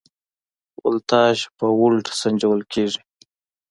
[0.85, 3.01] ولتاژ په ولټ سنجول کېږي.